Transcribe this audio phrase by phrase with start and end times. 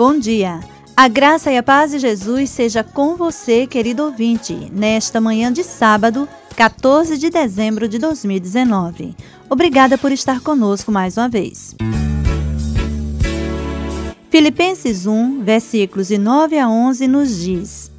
[0.00, 0.60] Bom dia.
[0.96, 5.62] A graça e a paz de Jesus seja com você, querido ouvinte, nesta manhã de
[5.62, 6.26] sábado,
[6.56, 9.14] 14 de dezembro de 2019.
[9.50, 11.76] Obrigada por estar conosco mais uma vez.
[14.30, 17.92] Filipenses 1, versículos de 9 a 11 nos diz: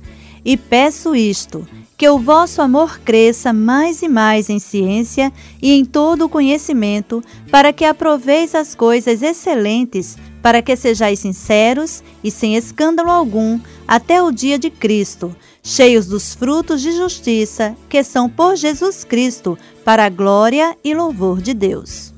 [0.43, 5.85] E peço isto, que o vosso amor cresça mais e mais em ciência e em
[5.85, 12.55] todo o conhecimento, para que aproveis as coisas excelentes para que sejais sinceros e sem
[12.55, 18.55] escândalo algum até o dia de Cristo, cheios dos frutos de justiça que são por
[18.55, 22.13] Jesus Cristo, para a glória e louvor de Deus.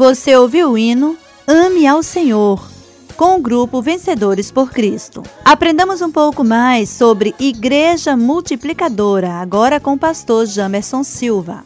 [0.00, 1.14] Você ouviu o hino
[1.46, 2.66] Ame ao Senhor,
[3.18, 5.22] com o grupo Vencedores por Cristo.
[5.44, 11.62] Aprendamos um pouco mais sobre Igreja Multiplicadora, agora com o pastor Jamerson Silva.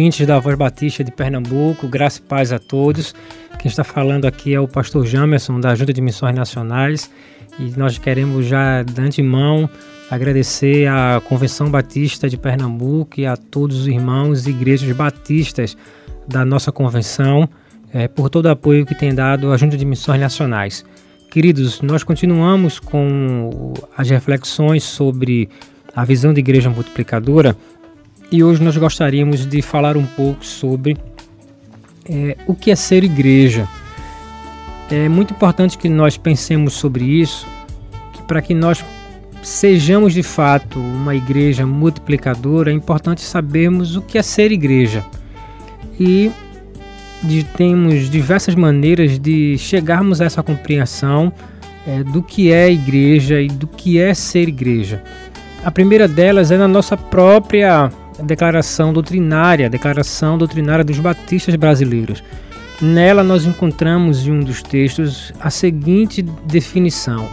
[0.00, 3.14] Ouvintes da Voz Batista de Pernambuco, graça e paz a todos.
[3.58, 7.10] Quem está falando aqui é o pastor Jamerson, da Junta de Missões Nacionais,
[7.58, 9.68] e nós queremos já, de antemão,
[10.10, 15.76] agradecer à Convenção Batista de Pernambuco e a todos os irmãos e igrejas batistas
[16.26, 17.46] da nossa convenção
[17.92, 20.82] é, por todo o apoio que tem dado à Junta de Missões Nacionais.
[21.30, 25.50] Queridos, nós continuamos com as reflexões sobre
[25.94, 27.54] a visão de igreja multiplicadora
[28.30, 30.96] e hoje nós gostaríamos de falar um pouco sobre
[32.08, 33.68] é, o que é ser igreja.
[34.90, 37.46] É muito importante que nós pensemos sobre isso,
[38.26, 38.84] para que nós
[39.42, 45.04] sejamos de fato uma igreja multiplicadora, é importante sabermos o que é ser igreja.
[45.98, 46.30] E
[47.22, 51.32] de, temos diversas maneiras de chegarmos a essa compreensão
[51.86, 55.02] é, do que é igreja e do que é ser igreja.
[55.64, 57.90] A primeira delas é na nossa própria
[58.22, 62.22] declaração doutrinária, declaração doutrinária dos batistas brasileiros.
[62.80, 67.28] Nela nós encontramos em um dos textos a seguinte definição: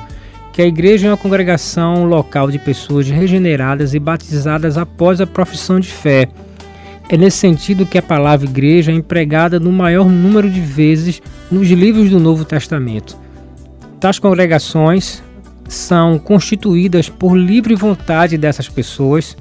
[0.51, 5.80] que a igreja é uma congregação local de pessoas regeneradas e batizadas após a profissão
[5.80, 6.28] de fé.
[7.10, 11.69] É nesse sentido que a palavra igreja é empregada no maior número de vezes nos
[11.69, 13.18] livros do Novo Testamento.
[14.00, 15.24] Tais congregações
[15.69, 19.38] são constituídas por livre vontade dessas pessoas,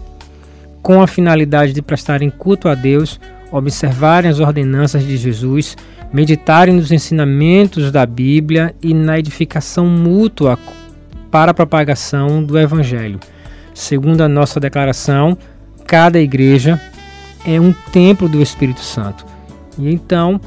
[0.87, 3.19] com a finalidade de prestarem culto a Deus,
[3.51, 5.77] observarem as ordenanças de Jesus,
[6.13, 10.57] meditarem nos ensinamentos da Bíblia e na edificação mútua
[11.29, 13.19] para a propagação do Evangelho.
[13.75, 15.37] Segundo a nossa declaração,
[15.89, 16.81] cada igreja
[17.45, 19.27] é um templo do Espírito Santo.
[19.77, 20.41] E então,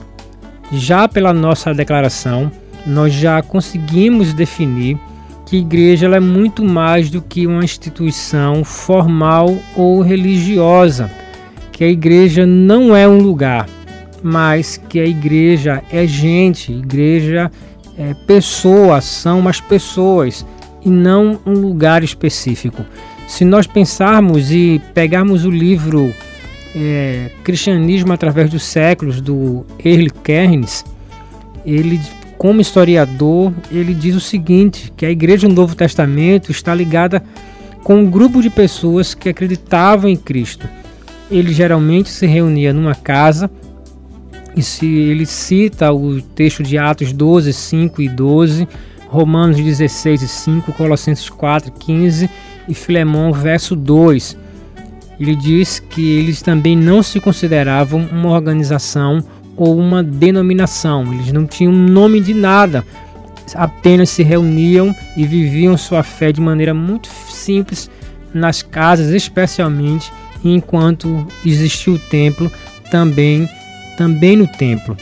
[0.71, 2.49] já pela nossa declaração,
[2.87, 4.97] nós já conseguimos definir
[5.49, 11.09] que a igreja é muito mais do que uma instituição formal ou religiosa,
[11.71, 13.67] que a igreja não é um lugar,
[14.21, 17.49] mas que a igreja é gente, igreja
[17.97, 20.45] é pessoas, são as pessoas
[20.85, 22.85] e não um lugar específico.
[23.27, 26.13] Se nós pensarmos e pegarmos o livro
[26.75, 30.85] é, Cristianismo através dos séculos do Earl Cairns,
[31.65, 31.99] ele
[32.39, 37.21] como historiador, ele diz o seguinte, que a igreja do Novo Testamento está ligada
[37.83, 40.65] com um grupo de pessoas que acreditavam em Cristo.
[41.29, 43.51] Ele geralmente se reunia numa casa
[44.55, 48.69] e se ele cita o texto de Atos 12, 5 e 12,
[49.09, 52.29] Romanos 16 e 5, Colossenses 4, 15
[52.69, 54.37] e Filemão verso 2.
[55.19, 59.21] Ele diz que eles também não se consideravam uma organização
[59.59, 62.85] ou uma denominação, eles não tinham nome de nada,
[63.53, 67.91] apenas se reuniam e viviam sua fé de maneira muito simples
[68.33, 70.13] nas casas, especialmente
[70.45, 72.49] enquanto existia o templo,
[72.89, 73.49] também
[73.97, 74.95] também no templo.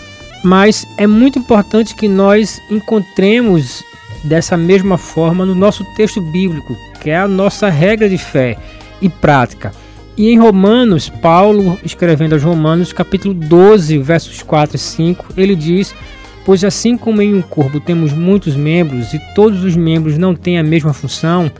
[0.44, 3.84] Mas é muito importante que nós encontremos
[4.24, 8.58] dessa mesma forma no nosso texto bíblico, que é a nossa regra de fé
[9.00, 9.72] e prática.
[10.18, 15.94] E em Romanos, Paulo, escrevendo aos Romanos, capítulo 12, versos 4 e 5, ele diz:
[16.44, 20.58] Pois assim como em um corpo temos muitos membros e todos os membros não têm
[20.58, 21.52] a mesma função,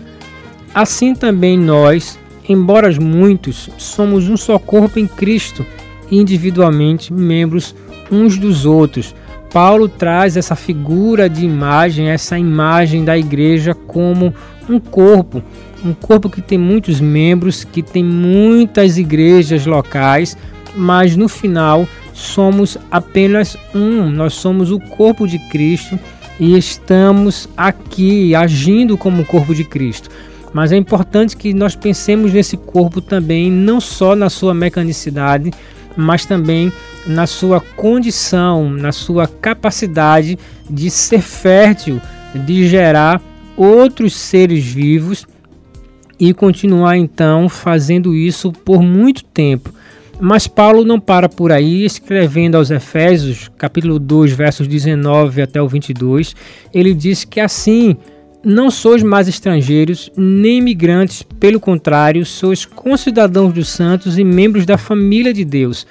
[0.74, 2.18] assim também nós,
[2.50, 5.64] embora muitos, somos um só corpo em Cristo
[6.10, 7.76] e individualmente membros
[8.12, 9.14] uns dos outros.
[9.54, 14.34] Paulo traz essa figura de imagem, essa imagem da igreja como
[14.68, 15.44] um corpo
[15.84, 20.38] um corpo que tem muitos membros, que tem muitas igrejas locais,
[20.76, 26.00] mas no final somos apenas um, nós somos o corpo de Cristo
[26.40, 30.10] e estamos aqui agindo como o corpo de Cristo.
[30.54, 35.52] Mas é importante que nós pensemos nesse corpo também, não só na sua mecanicidade,
[35.96, 36.72] mas também
[37.06, 40.38] na sua condição, na sua capacidade
[40.70, 42.02] de ser fértil,
[42.34, 43.22] de gerar
[43.56, 45.26] outros seres vivos
[46.20, 49.74] e continuar então fazendo isso por muito tempo.
[50.20, 55.68] Mas Paulo não para por aí, escrevendo aos Efésios, capítulo 2, versos 19 até o
[55.68, 56.36] 22,
[56.74, 57.96] ele diz que assim
[58.44, 64.78] não sois mais estrangeiros nem imigrantes, pelo contrário, sois concidadãos dos santos e membros da
[64.78, 65.86] família de Deus.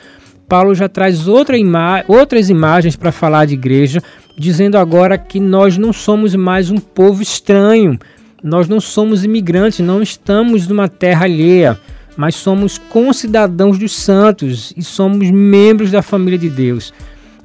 [0.48, 4.02] Paulo já traz outra ima outras imagens para falar de igreja,
[4.38, 7.98] dizendo agora que nós não somos mais um povo estranho,
[8.42, 11.78] nós não somos imigrantes, não estamos numa terra alheia,
[12.16, 16.92] mas somos concidadãos dos santos e somos membros da família de Deus.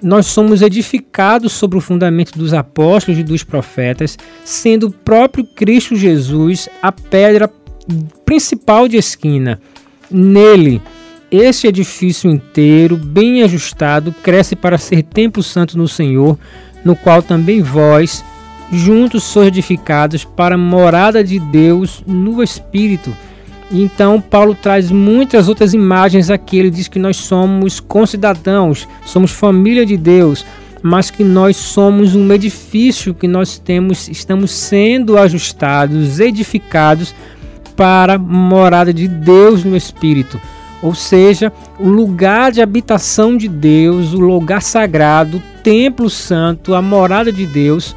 [0.02, 5.96] Nós somos edificados sobre o fundamento dos apóstolos e dos profetas, sendo o próprio Cristo
[5.96, 7.52] Jesus a pedra
[8.26, 9.60] principal de esquina.
[10.10, 10.82] nele.
[11.32, 16.38] Este edifício inteiro, bem ajustado, cresce para ser templo santo no Senhor,
[16.84, 18.22] no qual também vós,
[18.72, 23.14] juntos sois edificados para a morada de Deus no Espírito.
[23.70, 26.58] Então, Paulo traz muitas outras imagens aqui.
[26.58, 30.46] Ele diz que nós somos concidadãos, somos família de Deus,
[30.82, 37.14] mas que nós somos um edifício que nós temos, estamos sendo ajustados, edificados
[37.76, 40.40] para a morada de Deus no Espírito.
[40.82, 46.82] Ou seja, o lugar de habitação de Deus, o lugar sagrado, o templo santo, a
[46.82, 47.96] morada de Deus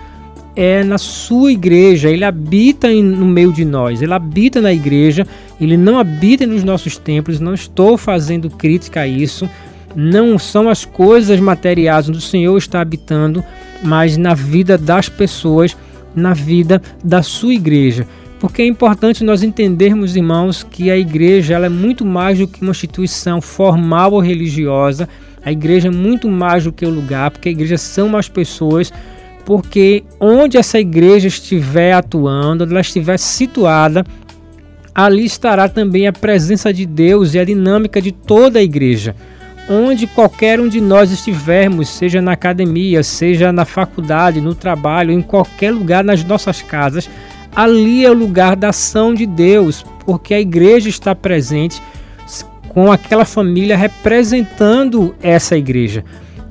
[0.57, 5.27] é na sua igreja, ele habita no meio de nós, ele habita na igreja,
[5.61, 9.49] ele não habita nos nossos templos, não estou fazendo crítica a isso,
[9.95, 13.45] não são as coisas materiais onde o Senhor está habitando,
[13.83, 15.77] mas na vida das pessoas,
[16.15, 18.07] na vida da sua igreja.
[18.39, 22.61] Porque é importante nós entendermos, irmãos, que a igreja ela é muito mais do que
[22.61, 25.09] uma instituição formal ou religiosa.
[25.45, 28.93] A igreja é muito mais do que o lugar, porque a igreja são as pessoas
[29.45, 34.05] porque onde essa igreja estiver atuando, ela estiver situada,
[34.95, 39.15] ali estará também a presença de Deus e a dinâmica de toda a igreja.
[39.69, 45.23] Onde qualquer um de nós estivermos, seja na academia, seja na faculdade, no trabalho, em
[45.23, 47.09] qualquer lugar nas nossas casas,
[47.55, 51.81] ali é o lugar da ação de Deus, porque a igreja está presente
[52.69, 56.05] com aquela família representando essa igreja.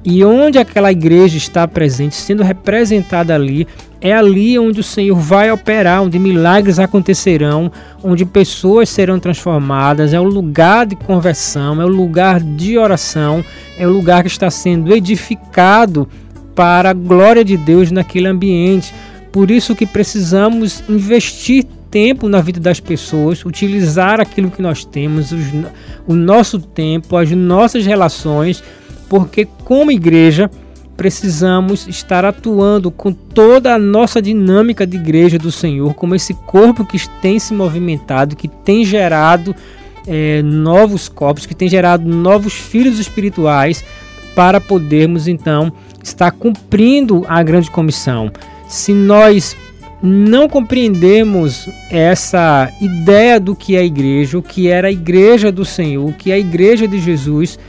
[0.05, 3.65] E onde aquela igreja está presente, sendo representada ali,
[4.01, 7.71] é ali onde o Senhor vai operar, onde milagres acontecerão,
[8.03, 10.13] onde pessoas serão transformadas.
[10.13, 13.43] É o lugar de conversão, é o lugar de oração,
[13.77, 16.07] é o lugar que está sendo edificado
[16.53, 18.93] para a glória de Deus naquele ambiente.
[19.31, 25.31] Por isso que precisamos investir tempo na vida das pessoas, utilizar aquilo que nós temos,
[25.31, 25.45] os,
[26.05, 28.61] o nosso tempo, as nossas relações
[29.13, 30.49] porque como igreja
[30.97, 36.83] precisamos estar atuando com toda a nossa dinâmica de igreja do Senhor, como esse corpo
[36.83, 39.55] que tem se movimentado, que tem gerado
[40.07, 43.85] é, novos corpos, que tem gerado novos filhos espirituais,
[44.33, 45.71] para podermos então
[46.03, 48.31] estar cumprindo a grande comissão.
[48.67, 49.55] Se nós
[50.01, 55.63] não compreendemos essa ideia do que é a igreja, o que era a igreja do
[55.63, 57.59] Senhor, o que é a igreja de Jesus,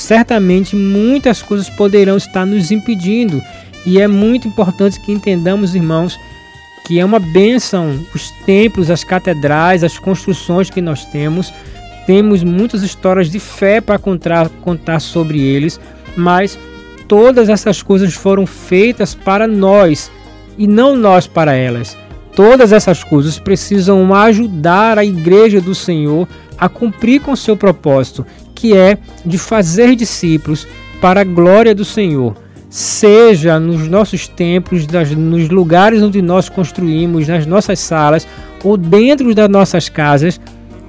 [0.00, 3.42] certamente muitas coisas poderão estar nos impedindo.
[3.86, 6.18] E é muito importante que entendamos, irmãos,
[6.84, 11.52] que é uma bênção os templos, as catedrais, as construções que nós temos.
[12.06, 15.78] Temos muitas histórias de fé para contar, contar sobre eles,
[16.16, 16.58] mas
[17.06, 20.10] todas essas coisas foram feitas para nós
[20.58, 21.96] e não nós para elas.
[22.34, 26.28] Todas essas coisas precisam ajudar a igreja do Senhor
[26.58, 28.26] a cumprir com seu propósito
[28.60, 30.68] que é de fazer discípulos
[31.00, 32.36] para a glória do Senhor,
[32.68, 34.86] seja nos nossos templos,
[35.16, 38.28] nos lugares onde nós construímos, nas nossas salas
[38.62, 40.38] ou dentro das nossas casas.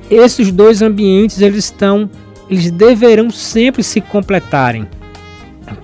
[0.09, 2.09] Esses dois ambientes eles estão,
[2.49, 4.85] eles deverão sempre se completarem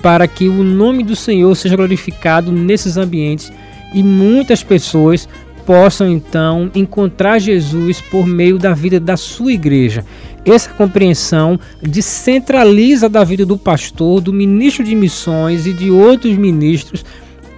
[0.02, 3.50] para que o nome do Senhor seja glorificado nesses ambientes
[3.94, 5.30] e muitas pessoas
[5.66, 10.04] possam então encontrar Jesus por meio da vida da sua igreja.
[10.48, 17.04] Essa compreensão descentraliza da vida do pastor, do ministro de missões e de outros ministros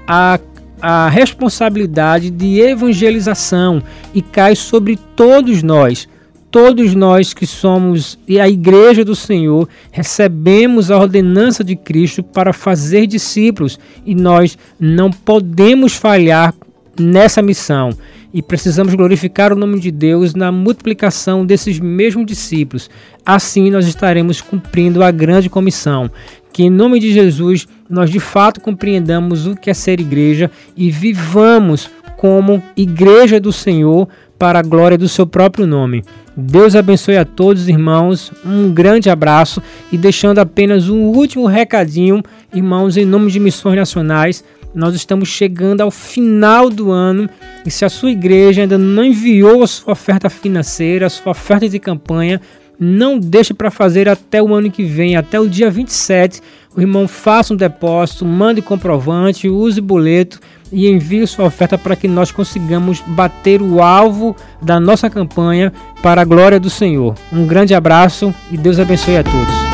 [0.07, 0.39] a,
[0.81, 6.09] a responsabilidade de evangelização e cai sobre todos nós.
[6.49, 12.51] Todos nós que somos e a igreja do Senhor recebemos a ordenança de Cristo para
[12.51, 16.55] fazer discípulos e nós não podemos falhar
[16.99, 17.91] nessa missão
[18.33, 22.89] e precisamos glorificar o nome de Deus na multiplicação desses mesmos discípulos.
[23.25, 26.09] Assim nós estaremos cumprindo a grande comissão.
[26.51, 30.91] Que em nome de Jesus nós de fato compreendamos o que é ser igreja e
[30.91, 34.07] vivamos como igreja do Senhor
[34.37, 36.03] para a glória do seu próprio nome.
[36.35, 38.31] Deus abençoe a todos, irmãos.
[38.45, 44.43] Um grande abraço e deixando apenas um último recadinho, irmãos, em nome de Missões Nacionais
[44.73, 47.29] nós estamos chegando ao final do ano
[47.65, 51.67] e se a sua igreja ainda não enviou a sua oferta financeira, a sua oferta
[51.67, 52.39] de campanha,
[52.79, 56.41] não deixe para fazer até o ano que vem, até o dia 27.
[56.75, 60.39] O irmão faça um depósito, mande comprovante, use boleto
[60.71, 66.21] e envie sua oferta para que nós consigamos bater o alvo da nossa campanha para
[66.21, 67.15] a glória do Senhor.
[67.33, 69.68] Um grande abraço e Deus abençoe a todos.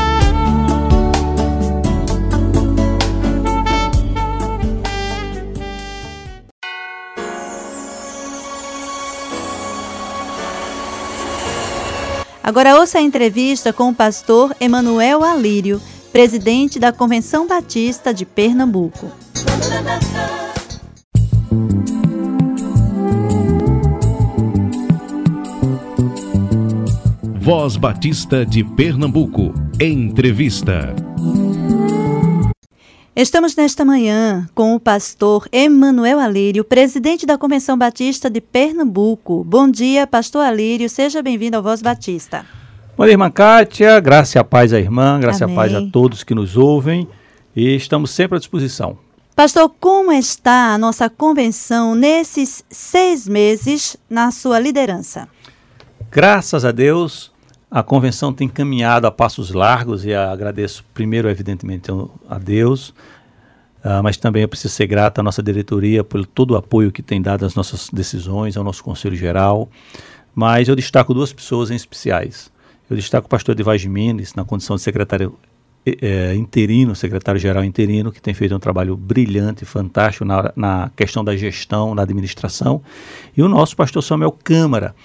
[12.46, 19.12] Agora ouça a entrevista com o pastor Emanuel Alírio, presidente da Convenção Batista de Pernambuco.
[27.40, 29.52] Voz Batista de Pernambuco.
[29.82, 31.05] Entrevista.
[33.16, 39.42] Estamos nesta manhã com o pastor Emanuel Alírio, presidente da Convenção Batista de Pernambuco.
[39.46, 42.46] Bom dia, pastor Alírio, seja bem-vindo ao Voz Batista.
[42.98, 45.82] Bom dia, irmã Kátia, graça e a paz à irmã, graça e a paz a
[45.90, 47.08] todos que nos ouvem
[47.56, 48.98] e estamos sempre à disposição.
[49.34, 55.30] Pastor, como está a nossa convenção nesses seis meses na sua liderança?
[56.12, 57.32] Graças a Deus,
[57.76, 61.92] a convenção tem caminhado a passos largos e agradeço primeiro, evidentemente,
[62.30, 62.92] a Deus,
[63.84, 67.04] uh, mas também eu preciso ser grato à nossa diretoria por todo o apoio que
[67.04, 69.70] tem dado às nossas decisões, ao nosso Conselho Geral.
[70.34, 72.50] Mas eu destaco duas pessoas em especiais.
[72.90, 75.38] Eu destaco o pastor Edvaz Mendes, na condição de secretário
[75.86, 81.38] é, interino, secretário-geral interino, que tem feito um trabalho brilhante, fantástico na, na, questão da
[81.38, 82.82] gestão, na administração,
[83.38, 84.96] e o nosso pastor Samuel Câmara,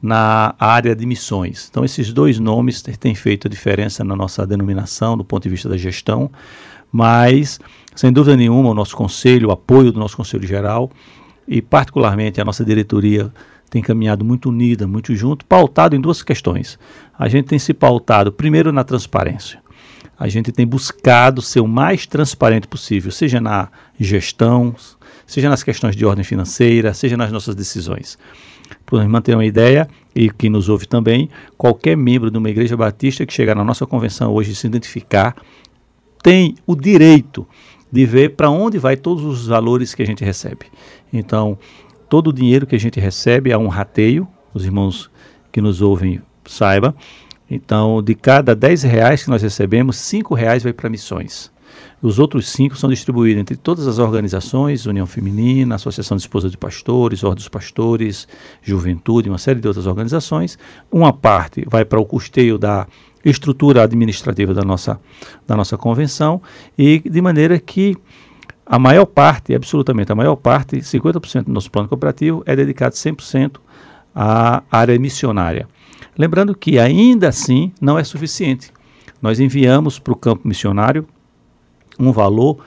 [0.00, 1.68] na área de missões.
[1.70, 5.68] Então, esses dois nomes têm feito a diferença na nossa denominação, do ponto de vista
[5.68, 6.30] da gestão,
[6.90, 7.60] mas,
[7.94, 10.90] sem dúvida nenhuma, o nosso conselho, o apoio do nosso conselho geral,
[11.46, 13.30] e particularmente a nossa diretoria
[13.68, 16.78] tem caminhado muito unida, muito junto, pautado em duas questões.
[17.16, 19.60] A gente tem se pautado, primeiro, na transparência
[20.20, 24.76] a gente tem buscado ser o mais transparente possível, seja na gestão,
[25.26, 28.18] seja nas questões de ordem financeira, seja nas nossas decisões.
[28.84, 33.24] Para manter uma ideia, e que nos ouve também, qualquer membro de uma igreja batista
[33.24, 35.34] que chegar na nossa convenção hoje e se identificar,
[36.22, 37.48] tem o direito
[37.90, 40.66] de ver para onde vai todos os valores que a gente recebe.
[41.10, 41.58] Então,
[42.10, 45.10] todo o dinheiro que a gente recebe é um rateio, os irmãos
[45.50, 46.94] que nos ouvem saibam,
[47.50, 51.50] então, de cada 10 reais que nós recebemos, 5 reais vai para missões.
[52.02, 56.56] Os outros cinco são distribuídos entre todas as organizações, União Feminina, Associação de Esposas de
[56.56, 58.26] Pastores, Ordem dos Pastores,
[58.62, 60.58] Juventude, uma série de outras organizações.
[60.90, 62.86] Uma parte vai para o custeio da
[63.22, 64.98] estrutura administrativa da nossa,
[65.46, 66.40] da nossa convenção
[66.76, 67.94] e de maneira que
[68.64, 73.56] a maior parte, absolutamente a maior parte, 50% do nosso plano cooperativo é dedicado 100%
[74.14, 75.68] à área missionária.
[76.20, 78.70] Lembrando que ainda assim não é suficiente.
[79.22, 81.08] Nós enviamos para o campo missionário
[81.98, 82.62] um valor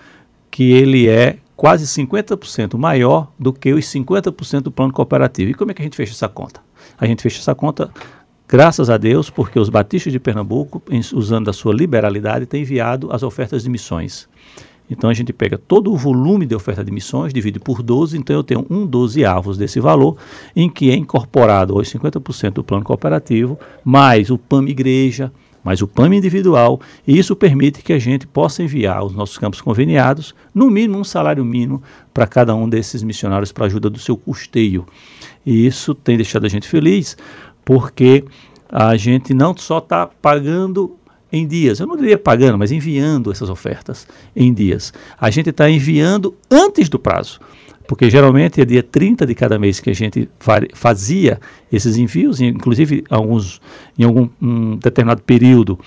[0.50, 5.52] que ele é quase 50% maior do que os 50% do plano cooperativo.
[5.52, 6.62] E como é que a gente fecha essa conta?
[6.98, 7.92] A gente fecha essa conta,
[8.48, 10.82] graças a Deus, porque os batistas de Pernambuco,
[11.13, 14.28] usando a sua liberalidade, têm enviado as ofertas de missões.
[14.89, 18.36] Então a gente pega todo o volume de oferta de missões, divide por 12, então
[18.36, 20.17] eu tenho um 12 avos desse valor,
[20.56, 25.32] em que é incorporado os 50% do plano cooperativo, mais o PAM igreja,
[25.63, 29.62] mais o PAM individual, e isso permite que a gente possa enviar aos nossos campos
[29.62, 31.82] conveniados, no mínimo um salário mínimo
[32.13, 34.86] para cada um desses missionários para ajuda do seu custeio.
[35.46, 37.17] E isso tem deixado a gente feliz,
[37.63, 38.26] porque
[38.69, 40.98] a gente não só está pagando
[41.34, 41.80] em dias.
[41.80, 44.93] Eu não diria pagando, mas enviando essas ofertas em dias.
[45.19, 47.41] A gente está enviando antes do prazo,
[47.88, 50.30] porque geralmente é dia 30 de cada mês que a gente
[50.74, 51.41] fazia
[51.72, 53.60] esses envios, inclusive alguns,
[53.98, 55.80] em algum um determinado período,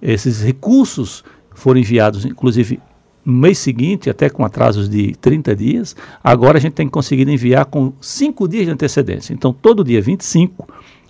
[0.00, 1.22] esses recursos
[1.54, 2.80] foram enviados, inclusive
[3.24, 5.96] no mês seguinte, até com atrasos de 30 dias.
[6.22, 9.34] Agora a gente tem conseguido enviar com cinco dias de antecedência.
[9.34, 10.68] Então, todo dia 25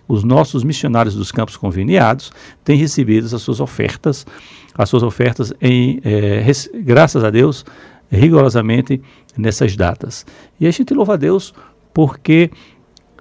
[0.08, 2.32] os nossos missionários dos campos conveniados
[2.64, 4.26] têm recebido as suas ofertas,
[4.74, 6.44] as suas ofertas em, é,
[6.82, 7.64] graças a Deus,
[8.10, 9.02] rigorosamente
[9.36, 10.24] nessas datas.
[10.60, 11.52] E a gente louva a Deus
[11.92, 12.50] porque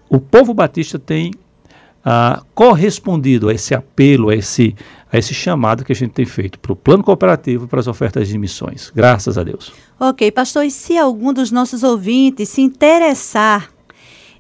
[0.10, 1.32] o povo batista tem
[2.04, 4.76] ah, correspondido a esse apelo, a esse,
[5.12, 8.28] a esse chamado que a gente tem feito para o plano cooperativo para as ofertas
[8.28, 8.92] de missões.
[8.96, 9.74] Graças a Deus.
[10.00, 13.72] Ok, pastor, e se algum dos nossos ouvintes se interessar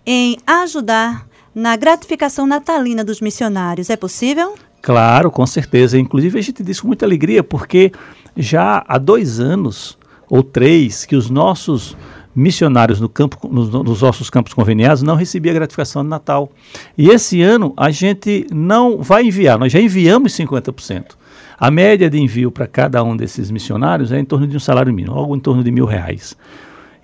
[0.05, 3.89] em ajudar na gratificação natalina dos missionários.
[3.89, 4.55] É possível?
[4.81, 5.97] Claro, com certeza.
[5.97, 7.91] Inclusive, a gente diz com muita alegria, porque
[8.35, 9.97] já há dois anos
[10.29, 11.95] ou três que os nossos
[12.35, 16.51] missionários no campo, nos, nos, nossos campos conveniados não recebiam gratificação de Natal.
[16.97, 21.15] E esse ano a gente não vai enviar, nós já enviamos 50%.
[21.57, 24.93] A média de envio para cada um desses missionários é em torno de um salário
[24.93, 26.35] mínimo, algo em torno de mil reais.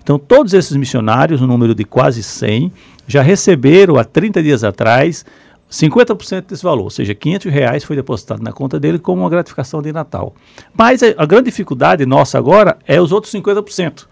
[0.01, 2.71] Então, todos esses missionários, um número de quase 100,
[3.07, 5.25] já receberam há 30 dias atrás
[5.71, 9.81] 50% desse valor, ou seja, 500 reais foi depositado na conta dele como uma gratificação
[9.81, 10.35] de Natal.
[10.77, 14.05] Mas a, grande dificuldade nossa agora é os outros 50%,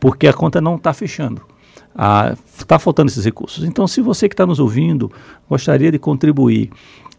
[0.00, 1.42] porque a conta não está fechando.
[2.56, 3.64] Está faltando esses recursos.
[3.64, 5.12] Então, se você que está nos ouvindo
[5.48, 6.70] gostaria de contribuir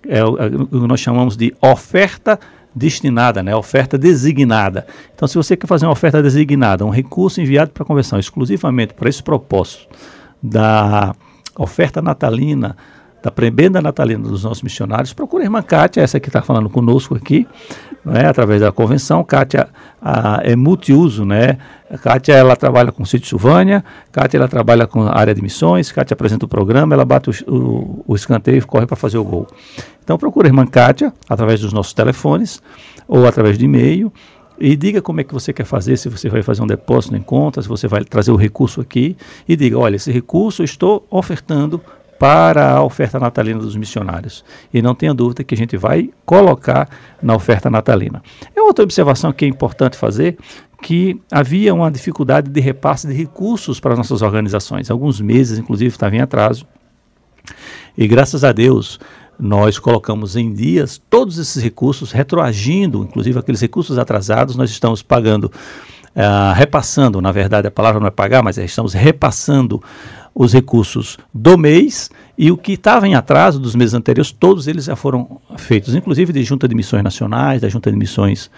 [0.08, 0.24] é é
[0.72, 2.40] nós chamamos de oferta
[2.74, 4.86] destinada, né, oferta designada.
[5.14, 9.10] Então, se você quer fazer uma oferta designada, um recurso enviado para conversão exclusivamente para
[9.10, 9.88] esse propósito
[10.42, 11.14] da
[11.58, 12.76] oferta natalina,
[13.22, 17.16] da prebenda natalina dos nossos missionários, procure a irmã Kátia, essa que está falando conosco
[17.16, 17.48] aqui,
[18.04, 19.24] né, através da convenção.
[19.24, 19.70] Kátia
[20.02, 21.58] a, é multiuso, né?
[21.90, 25.42] A Kátia ela trabalha com o Sítio Silvânia, Kátia ela trabalha com a área de
[25.42, 29.18] missões, Kátia apresenta o programa, ela bate o, o, o escanteio e corre para fazer
[29.20, 29.46] o gol.
[30.04, 32.62] Então procure a irmã Kátia através dos nossos telefones
[33.08, 34.12] ou através de e-mail
[34.62, 37.22] e diga como é que você quer fazer, se você vai fazer um depósito em
[37.22, 41.06] conta, se você vai trazer o recurso aqui e diga, olha, esse recurso eu estou
[41.10, 41.82] ofertando
[42.22, 44.46] para a oferta natalina dos missionários.
[44.72, 46.88] E não tenha dúvida que a gente vai colocar
[47.20, 48.22] na oferta natalina.
[48.56, 50.38] É outra observação que é importante fazer,
[50.84, 54.92] que havia uma dificuldade de repasse de recursos para nossas organizações.
[54.92, 56.68] Alguns meses, inclusive, estava em atraso.
[57.98, 59.00] E graças a Deus,
[59.40, 65.46] nós colocamos em dias todos esses recursos, retroagindo, inclusive aqueles recursos atrasados, nós estamos pagando,
[65.46, 69.82] uh, repassando, na verdade a palavra não é pagar, mas é, estamos repassando
[70.34, 74.86] os recursos do mês e o que estava em atraso dos meses anteriores, todos eles
[74.86, 78.50] já foram feitos, inclusive de junta de missões nacionais, da junta de missões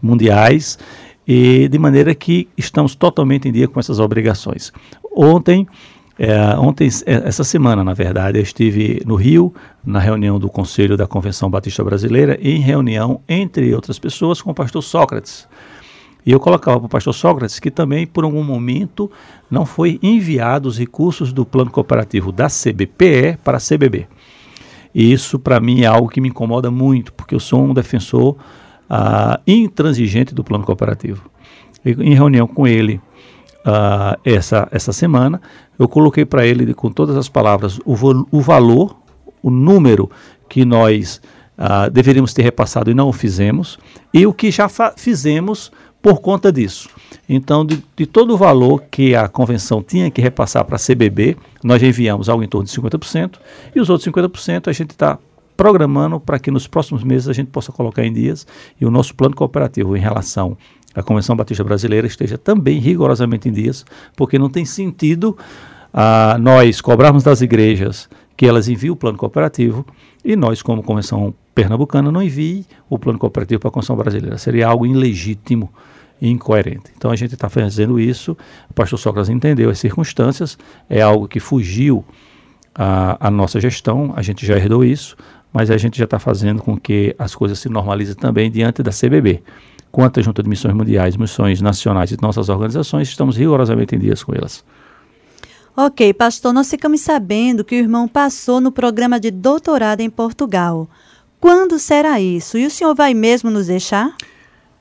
[0.00, 0.78] mundiais,
[1.26, 4.72] e de maneira que estamos totalmente em dia com essas obrigações.
[5.14, 5.66] Ontem,
[6.18, 9.52] é, ontem, é, essa semana, na verdade, eu estive no Rio,
[9.84, 14.54] na reunião do Conselho da Convenção Batista Brasileira, em reunião, entre outras pessoas, com o
[14.54, 15.48] pastor Sócrates,
[16.26, 19.08] e eu colocava para o pastor Sócrates que também, por algum momento,
[19.48, 24.08] não foi enviado os recursos do plano cooperativo da CBPE para a CBB.
[24.92, 28.36] E isso, para mim, é algo que me incomoda muito, porque eu sou um defensor
[28.90, 31.30] ah, intransigente do plano cooperativo.
[31.84, 33.00] E, em reunião com ele
[33.64, 35.40] ah, essa, essa semana,
[35.78, 37.94] eu coloquei para ele, com todas as palavras, o,
[38.32, 38.96] o valor,
[39.40, 40.10] o número
[40.48, 41.20] que nós
[41.56, 43.78] ah, deveríamos ter repassado e não o fizemos,
[44.12, 45.70] e o que já fizemos
[46.06, 46.88] por conta disso.
[47.28, 51.36] Então, de, de, todo o valor que a convenção tinha que repassar para a CBB,
[51.64, 53.40] nós enviamos algo em torno de 50%,
[53.74, 55.18] e os outros 50% a gente está
[55.56, 58.46] programando para que nos próximos meses a gente possa colocar em dias
[58.80, 60.56] e o nosso plano cooperativo em relação
[60.94, 65.36] à Convenção Batista Brasileira esteja também rigorosamente em dias, porque não tem sentido
[65.92, 69.84] ah, nós cobrarmos das igrejas que elas enviem o plano cooperativo
[70.24, 74.38] e nós, como Convenção Pernambucana, não envie o plano cooperativo para a Convenção Brasileira.
[74.38, 75.72] Seria algo ilegítimo
[76.20, 76.90] incoerente.
[76.96, 78.36] Então a gente está fazendo isso,
[78.70, 82.04] o pastor Sócrates entendeu as circunstâncias, é algo que fugiu
[82.74, 85.16] a nossa gestão, a gente já herdou isso,
[85.52, 88.90] mas a gente já está fazendo com que as coisas se normalizem também diante da
[88.90, 89.42] CBB.
[89.90, 94.22] Quanto à Junta de Missões Mundiais, Missões Nacionais e nossas organizações, estamos rigorosamente em dias
[94.22, 94.62] com elas.
[95.74, 100.88] Ok, pastor, nós ficamos sabendo que o irmão passou no programa de doutorado em Portugal.
[101.40, 102.58] Quando será isso?
[102.58, 104.14] E o senhor vai mesmo nos deixar?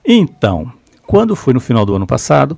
[0.06, 0.71] Então,
[1.07, 2.57] quando foi no final do ano passado,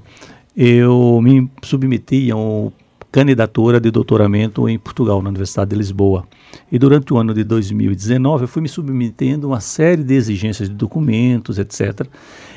[0.56, 2.72] eu me submeti a uma
[3.12, 6.26] candidatura de doutoramento em Portugal, na Universidade de Lisboa.
[6.72, 10.70] E durante o ano de 2019, eu fui me submetendo a uma série de exigências
[10.70, 12.08] de documentos, etc.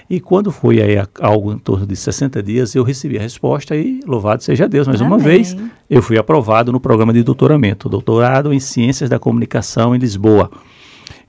[0.08, 4.00] E quando foi aí algo em torno de 60 dias, eu recebi a resposta e,
[4.06, 5.12] louvado seja Deus, mais Amém.
[5.12, 5.56] uma vez,
[5.88, 10.50] eu fui aprovado no programa de doutoramento, doutorado em Ciências da Comunicação em Lisboa.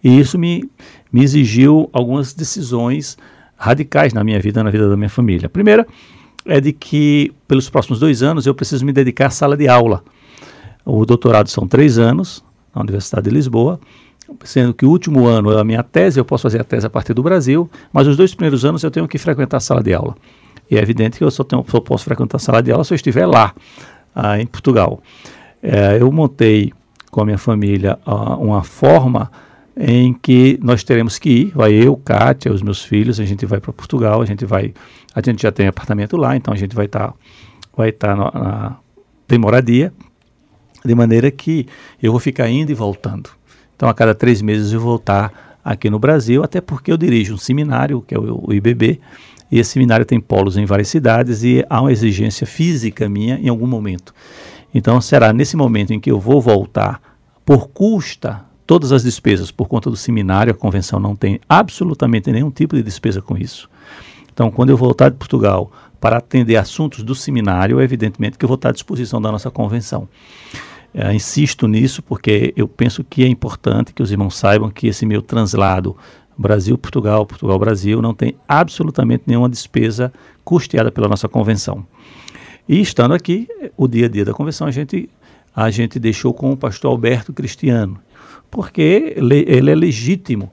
[0.04, 0.70] E isso me,
[1.12, 3.18] me exigiu algumas decisões
[3.62, 5.46] radicais na minha vida, na vida da minha família.
[5.46, 5.86] A primeira
[6.44, 10.04] é de que, pelos próximos dois anos, eu preciso me dedicar à sala de aula.
[10.84, 12.44] O doutorado são três anos,
[12.74, 13.80] na Universidade de Lisboa,
[14.44, 16.90] sendo que o último ano é a minha tese, eu posso fazer a tese a
[16.90, 19.94] partir do Brasil, mas os dois primeiros anos eu tenho que frequentar a sala de
[19.94, 20.16] aula.
[20.70, 22.94] E é evidente que eu só, tenho, só posso frequentar a sala de aula se
[22.94, 23.54] eu estiver lá,
[24.16, 25.04] ah, em Portugal.
[25.62, 26.74] É, eu montei
[27.12, 29.30] com a minha família ah, uma forma
[29.76, 33.60] em que nós teremos que ir, vai eu, Kátia, os meus filhos, a gente vai
[33.60, 34.74] para Portugal, a gente vai,
[35.16, 37.14] a gente já tem apartamento lá, então a gente vai estar, tá,
[37.76, 38.78] vai estar tá na,
[39.28, 39.94] tem moradia,
[40.84, 41.68] de maneira que
[42.02, 43.30] eu vou ficar indo e voltando.
[43.76, 47.36] Então a cada três meses eu vou voltar aqui no Brasil, até porque eu dirijo
[47.36, 49.00] um seminário, que é o, o IBB,
[49.52, 53.50] e esse seminário tem polos em várias cidades e há uma exigência física minha em
[53.50, 54.14] algum momento.
[54.74, 57.02] Então será nesse momento em que eu vou voltar
[57.46, 62.50] por custa todas as despesas por conta do seminário, a convenção não tem absolutamente nenhum
[62.50, 63.70] tipo de despesa com isso.
[64.34, 68.56] Então, quando eu voltar de Portugal para atender assuntos do seminário, evidentemente que eu vou
[68.56, 70.08] estar à disposição da nossa convenção.
[70.94, 75.06] É, insisto nisso porque eu penso que é importante que os irmãos saibam que esse
[75.06, 75.98] meu translado
[76.38, 80.14] Brasil-Portugal, Portugal-Brasil, não tem absolutamente nenhuma despesa
[80.46, 81.86] custeada pela nossa convenção.
[82.70, 85.10] E estando aqui, o dia a dia da convenção, a gente,
[85.54, 88.00] a gente deixou com o pastor Alberto Cristiano,
[88.52, 90.52] porque ele, é legítimo,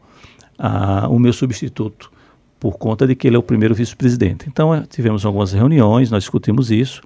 [0.56, 2.10] ah, o meu substituto,
[2.58, 4.46] por conta de que ele é o primeiro vice-presidente.
[4.48, 7.02] Então, eh, tivemos algumas reuniões, nós discutimos isso.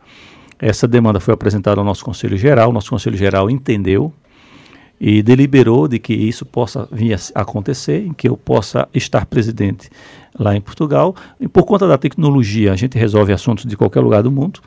[0.59, 4.12] Essa demanda foi apresentada ao nosso Conselho Geral, nosso Conselho Geral entendeu
[5.00, 9.90] e deliberou de que isso possa vir a acontecer, em que eu possa estar presidente
[10.38, 11.16] lá em Portugal.
[11.40, 14.61] E por conta da tecnologia, a gente resolve assuntos de qualquer lugar do mundo.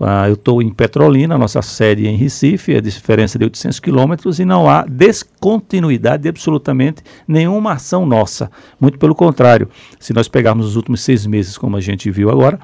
[0.00, 4.38] Uh, eu estou em Petrolina, nossa sede é em Recife, a diferença de 800 quilômetros
[4.38, 8.48] e não há descontinuidade de absolutamente nenhuma ação nossa.
[8.80, 12.60] Muito pelo contrário, se nós pegarmos os últimos seis meses, como a gente viu agora,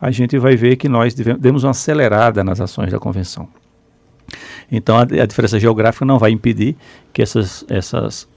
[0.00, 3.48] a gente vai ver que nós demos uma acelerada nas ações da convenção.
[4.70, 6.74] Então a, a diferença geográfica não vai impedir
[7.12, 8.28] que essas, essas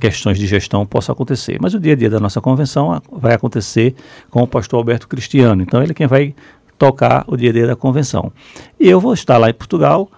[0.00, 1.58] questões de gestão possam acontecer.
[1.60, 3.94] Mas o dia a dia da nossa convenção vai acontecer
[4.30, 5.62] com o pastor Alberto Cristiano.
[5.62, 6.34] Então ele é quem vai
[6.80, 8.32] tocar o dia da convenção.
[8.80, 10.10] E eu vou estar lá em Portugal,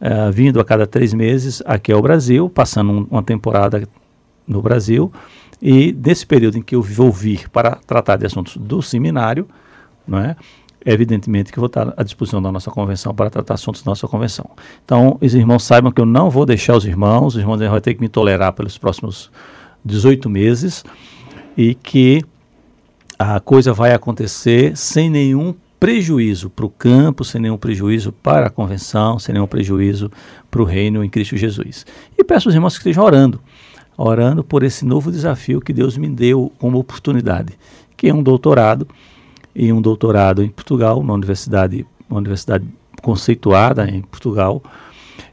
[0.00, 3.88] uh, vindo a cada três meses aqui ao Brasil, passando um, uma temporada
[4.44, 5.12] no Brasil.
[5.62, 9.46] E nesse período em que eu vou vir para tratar de assuntos do seminário,
[10.06, 10.34] não é?
[10.84, 14.50] evidentemente que vou estar à disposição da nossa convenção para tratar assuntos da nossa convenção.
[14.84, 17.94] Então, os irmãos saibam que eu não vou deixar os irmãos, os irmãos vão ter
[17.94, 19.30] que me tolerar pelos próximos
[19.84, 20.82] 18 meses
[21.56, 22.24] e que
[23.18, 28.50] a coisa vai acontecer sem nenhum prejuízo para o campo, sem nenhum prejuízo para a
[28.50, 30.10] convenção, sem nenhum prejuízo
[30.50, 31.86] para o reino em Cristo Jesus.
[32.18, 33.40] E peço aos irmãos que estejam orando,
[33.96, 37.58] orando por esse novo desafio que Deus me deu como oportunidade,
[37.96, 38.86] que é um doutorado
[39.54, 42.66] e um doutorado em Portugal, uma universidade, uma universidade
[43.00, 44.62] conceituada em Portugal,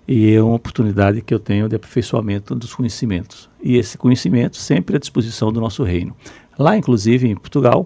[0.08, 3.50] e é uma oportunidade que eu tenho de aperfeiçoamento dos conhecimentos.
[3.62, 6.16] E esse conhecimento sempre à disposição do nosso reino.
[6.58, 7.86] Lá, inclusive, em Portugal,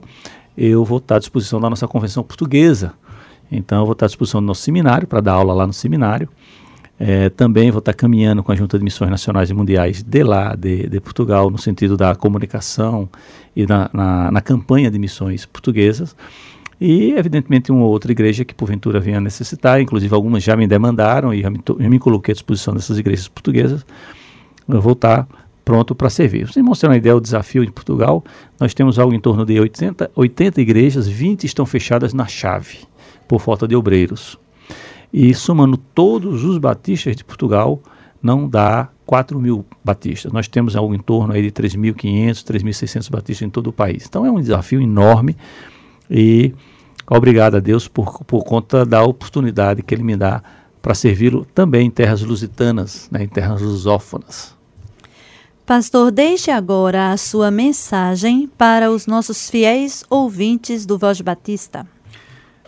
[0.63, 2.93] eu vou estar à disposição da nossa convenção portuguesa.
[3.51, 6.29] Então, eu vou estar à disposição do nosso seminário, para dar aula lá no seminário.
[6.99, 10.55] É, também vou estar caminhando com a Junta de Missões Nacionais e Mundiais de lá,
[10.55, 13.09] de, de Portugal, no sentido da comunicação
[13.55, 16.15] e na, na, na, campanha de missões portuguesas.
[16.79, 21.41] E, evidentemente, uma outra igreja que porventura venha necessitar, inclusive algumas já me demandaram e
[21.41, 23.83] já me, já me coloquei à disposição dessas igrejas portuguesas.
[24.69, 25.27] Eu vou estar
[25.63, 26.45] pronto para servir.
[26.45, 28.23] Vocês irmãos terem uma ideia do desafio de Portugal,
[28.59, 32.79] nós temos algo em torno de 80, 80 igrejas, 20 estão fechadas na chave,
[33.27, 34.37] por falta de obreiros.
[35.13, 37.81] E somando todos os batistas de Portugal,
[38.21, 40.31] não dá 4 mil batistas.
[40.31, 44.05] Nós temos algo em torno aí de 3.500, 3.600 batistas em todo o país.
[44.07, 45.35] Então é um desafio enorme
[46.09, 46.53] e
[47.09, 50.41] obrigado a Deus por, por conta da oportunidade que Ele me dá
[50.81, 54.55] para servi-lo também em terras lusitanas, né, em terras lusófonas.
[55.71, 61.87] Pastor, deixe agora a sua mensagem para os nossos fiéis ouvintes do Voz Batista.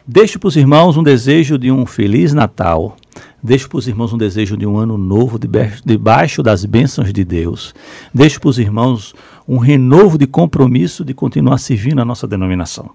[0.07, 2.95] Deixo para os irmãos um desejo de um feliz Natal.
[3.43, 5.37] Deixo para os irmãos um desejo de um ano novo
[5.83, 7.75] debaixo das bênçãos de Deus.
[8.13, 9.13] Deixo para os irmãos
[9.45, 12.91] um renovo de compromisso de continuar servindo a nossa denominação.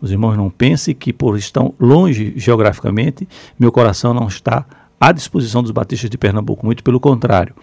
[0.00, 4.64] Os irmãos não pensem que por estar longe geograficamente, meu coração não está
[5.02, 7.56] à disposição dos batistas de Pernambuco, muito pelo contrário.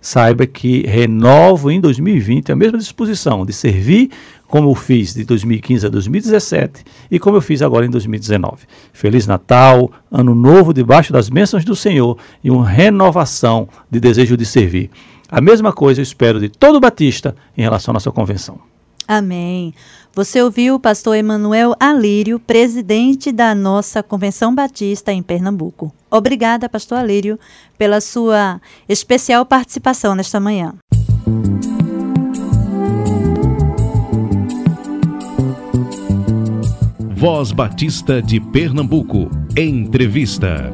[0.00, 4.10] Saiba que renovo em 2020 a mesma disposição de servir
[4.48, 8.64] como eu fiz de 2015 a 2017 e como eu fiz agora em 2019.
[8.94, 14.46] Feliz Natal, Ano Novo debaixo das bênçãos do Senhor e uma renovação de desejo de
[14.46, 14.90] servir.
[15.28, 18.58] A mesma coisa eu espero de todo batista em relação à nossa convenção.
[19.06, 19.74] Amém.
[20.16, 25.92] Você ouviu o pastor Emanuel Alírio, presidente da nossa Convenção Batista em Pernambuco.
[26.10, 27.38] Obrigada, pastor Alírio,
[27.76, 30.72] pela sua especial participação nesta manhã.
[37.14, 39.28] Voz Batista de Pernambuco.
[39.54, 40.72] Entrevista.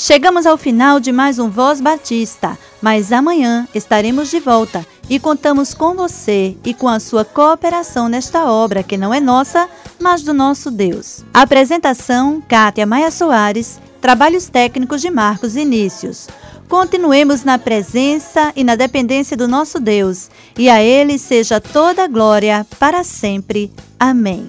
[0.00, 5.74] Chegamos ao final de mais um Voz Batista, mas amanhã estaremos de volta e contamos
[5.74, 9.68] com você e com a sua cooperação nesta obra que não é nossa,
[10.00, 11.24] mas do nosso Deus.
[11.34, 16.28] Apresentação: Kátia Maia Soares, trabalhos técnicos de Marcos Inícios.
[16.68, 22.64] Continuemos na presença e na dependência do nosso Deus, e a Ele seja toda glória
[22.78, 23.72] para sempre.
[23.98, 24.48] Amém.